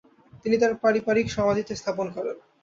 [0.43, 2.37] তিনি তার পারিবারিক সমাধিতে স্থাপন করেন।